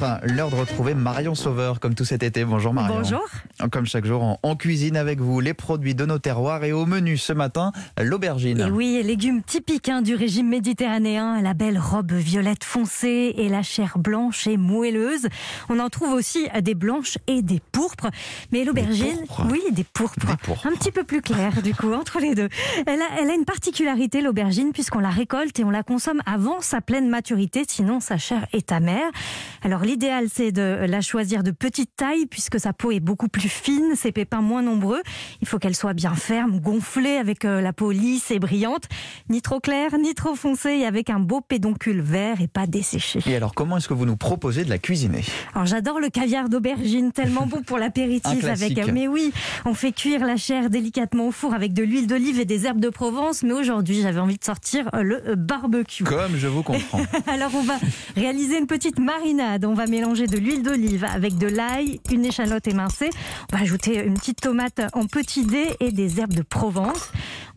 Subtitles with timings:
[0.00, 0.20] 4.
[0.34, 2.44] L'heure de retrouver Marion Sauveur, comme tout cet été.
[2.44, 2.96] Bonjour Marion.
[2.96, 3.26] Bonjour.
[3.70, 7.16] Comme chaque jour, en, cuisine avec vous, les produits de nos terroirs et au menu
[7.16, 8.60] ce matin, l'aubergine.
[8.60, 13.62] Et oui, légumes typiques hein, du régime méditerranéen, la belle robe violette foncée et la
[13.62, 15.28] chair blanche et moelleuse.
[15.68, 18.08] On en trouve aussi des blanches et des pourpres.
[18.52, 19.18] Mais l'aubergine,
[19.50, 20.26] oui, des pourpres.
[20.26, 20.66] Des pourpres.
[20.66, 22.48] Un petit peu plus clair du coup, entre les deux.
[22.86, 26.60] Elle a, elle a une particularité, l'aubergine, puisqu'on la récolte et on la consomme avant
[26.60, 29.10] sa pleine maturité, sinon sa chair est amère.
[29.62, 33.48] Alors l'idéal, c'est de la choisir de petite taille, puisque sa peau est beaucoup plus
[33.48, 35.02] fine, ses pépins moins nombreux.
[35.40, 38.84] Il faut qu'elle soit bien ferme, gonflée, avec euh, la peau lisse et brillante,
[39.30, 43.18] ni trop claire, ni trop foncée, et avec un beau pédoncule vert et pas desséché.
[43.26, 45.24] Et alors, comment est-ce que vous nous proposez de la cuisiner?
[45.54, 48.92] Alors j'adore le caviar d'aubergine, tellement bon pour l'apéritif avec.
[48.92, 49.32] Mais oui,
[49.64, 52.80] on fait cuire la chair délicatement au four avec de l'huile d'olive et des herbes
[52.80, 53.42] de Provence.
[53.42, 56.04] Mais aujourd'hui, j'avais envie de sortir euh, le barbecue.
[56.04, 57.00] Comme je vous comprends.
[57.26, 57.74] Alors on va
[58.14, 59.64] réaliser une petite marinade.
[59.64, 63.10] On va mélanger de l'huile d'olive avec de l'ail, une échalote émincée.
[63.52, 67.10] On va ajouter une petite tomate en petits dés et des herbes de Provence.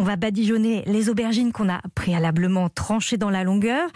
[0.00, 3.86] On va badigeonner les aubergines qu'on a préalablement tranchées dans la longueur.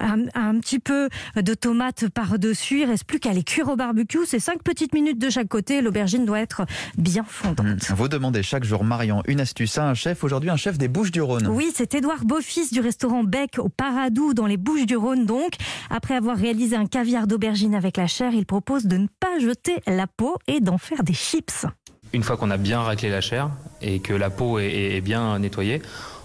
[0.00, 2.80] Un, un petit peu de tomates par-dessus.
[2.80, 4.26] Il reste plus qu'à les cuire au barbecue.
[4.26, 5.80] C'est 5 petites minutes de chaque côté.
[5.80, 6.66] L'aubergine doit être
[6.98, 7.92] bien fondante.
[7.96, 10.24] Vous demandez chaque jour, Marion, une astuce à un chef.
[10.24, 11.46] Aujourd'hui, un chef des Bouches-du-Rhône.
[11.46, 15.52] Oui, c'est Édouard Beaufils du restaurant Bec au Paradou dans les Bouches-du-Rhône donc.
[15.90, 19.76] Après avoir réalisé un caviar d'aubergine avec la chair, il propose de ne pas jeter
[19.86, 21.66] la peau et d'en faire des chips.
[22.12, 25.82] Une fois qu'on a bien raclé la chair et que la peau est, bien nettoyée,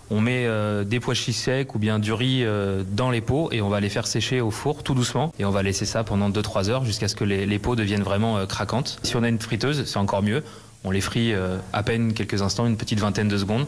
[0.10, 3.50] on met euh, des pois chiches secs ou bien du riz euh, dans les pots
[3.52, 6.04] et on va les faire sécher au four tout doucement et on va laisser ça
[6.04, 9.00] pendant 2-3 heures jusqu'à ce que les, les peaux deviennent vraiment euh, craquantes.
[9.04, 10.44] Si on a une friteuse, c'est encore mieux.
[10.84, 11.34] On les frit
[11.74, 13.66] à peine quelques instants, une petite vingtaine de secondes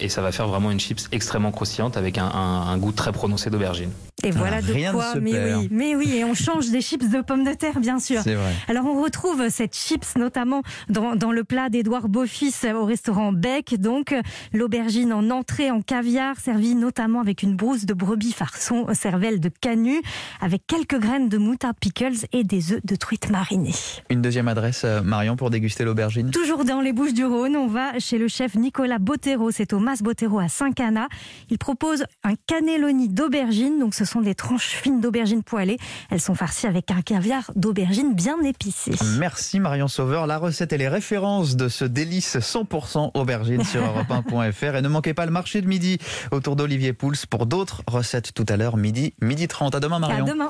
[0.00, 3.12] et ça va faire vraiment une chips extrêmement croustillante avec un, un- un goût très
[3.12, 3.90] prononcé d'aubergine.
[4.24, 5.12] Et voilà de quoi.
[5.12, 5.60] se mais perd.
[5.60, 8.22] oui, mais oui, et on change des chips de pommes de terre, bien sûr.
[8.22, 8.52] C'est vrai.
[8.66, 13.74] Alors on retrouve cette chips notamment dans, dans le plat d'Édouard Beaufils au restaurant Bec.
[13.78, 14.14] Donc
[14.52, 19.50] l'aubergine en entrée en caviar, servie notamment avec une brousse de brebis farçon cervelle de
[19.60, 20.02] canut,
[20.40, 23.74] avec quelques graines de moutarde pickles et des œufs de truite marinés.
[24.10, 26.30] Une deuxième adresse, euh, Marion, pour déguster l'aubergine.
[26.30, 29.78] Toujours dans les Bouches du Rhône, on va chez le chef Nicolas Bottero, c'est au
[29.86, 31.06] Mas Bottero à Saint-Cana.
[31.48, 35.78] Il propose un cannelloni d'aubergine, donc ce sont des tranches fines d'aubergine poêlée.
[36.10, 38.90] Elles sont farcies avec un caviar d'aubergine bien épicé.
[39.20, 40.26] Merci Marion Sauveur.
[40.26, 44.74] La recette et les références de ce délice 100% aubergine sur europe1.fr.
[44.74, 45.98] Et ne manquez pas le marché de midi
[46.32, 49.76] autour d'Olivier Pouls pour d'autres recettes tout à l'heure, midi, midi 30.
[49.76, 50.24] À demain À Marion.
[50.24, 50.48] demain.